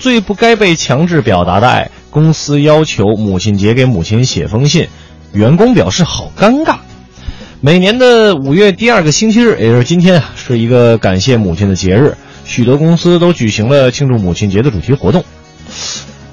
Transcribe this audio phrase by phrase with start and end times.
[0.00, 4.86] 最不该被强制表达的爱，公司要求母亲节给母亲写封信，
[5.32, 6.76] 员工表示好尴尬。
[7.60, 15.24] 每年的五月第二个星期日，也就是今天啊，是一个感谢母亲的节日，许多公司都举行了庆祝母亲节的主题活动。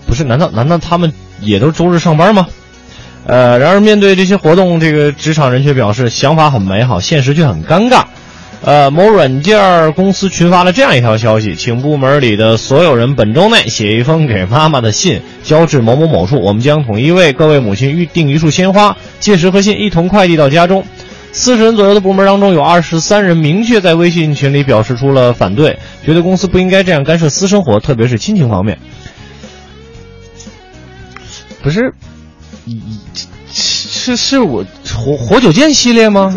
[0.05, 0.23] 不是？
[0.23, 1.11] 难道难道他们
[1.41, 2.45] 也都周日上班吗？
[3.25, 8.03] 呃，然而面对这些活动，这个职场人却表示想法很美好，现实却很尴尬。
[8.65, 20.83] 呃，某软件公司群发了这样一条消息，请部门里的所有人本周内写一封给妈妈的信，交至某某某处，我们将统一为各位母亲预订一束鲜花，届时和信一同快递到家中。
[21.31, 28.79] 四十人左右的部门当中，有二十三人明确在微信群里表示出了反对，觉得公司不应该这样干涉私生活，特别是亲情方面。
[31.61, 31.93] 不是，
[33.53, 36.35] 是是我活活久见系列吗？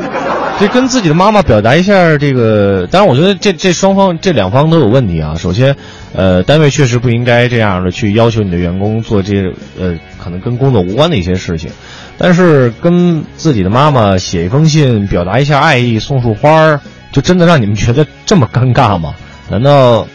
[0.61, 5.37] 这跟自己的妈妈表达一下这个，当然我觉得这这双方这两方都有问题啊。
[5.37, 5.77] 首先，
[6.13, 11.71] 呃，单位确实不应该这样的去要求你的员工做这呃可能跟工作无关的一些事情。
[12.17, 16.81] 但是跟自己的妈妈写一封信，表达一下爱意，送束花儿，
[17.13, 19.15] 就真的让你们觉得这么尴尬吗？
[19.49, 20.09] 难道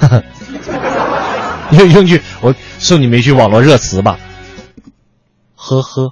[1.72, 4.18] 用用句我送你们一句网络热词吧？
[5.56, 6.10] 呵呵。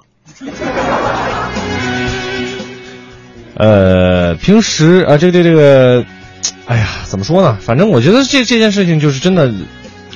[3.59, 6.05] 呃，平时啊，这这这个，
[6.65, 7.57] 哎呀，怎么说呢？
[7.59, 9.51] 反正我觉得这这件事情就是真的，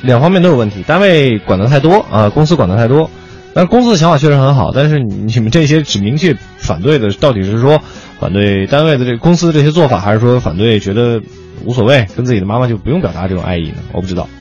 [0.01, 0.81] 两方面都有问题。
[0.87, 3.09] 单位管的太多啊，公司管的太多。
[3.53, 7.81] 但是公司的想法确实很好，但是你们这些只明确反对的，到底是说
[8.17, 11.21] 反对单位的这公司的这些做法，还是说反对觉得
[11.65, 13.75] 无所谓，跟自己的妈妈就不用表达这种爱意呢？
[13.91, 14.29] 我不知道。